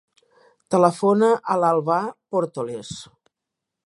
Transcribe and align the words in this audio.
Telefona 0.75 1.29
a 1.55 1.57
l'Albà 1.65 1.99
Portoles. 2.37 2.95